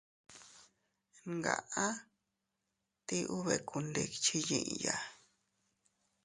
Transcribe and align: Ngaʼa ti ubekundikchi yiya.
Ngaʼa 1.37 1.85
ti 3.07 3.17
ubekundikchi 3.37 4.37
yiya. 4.47 4.95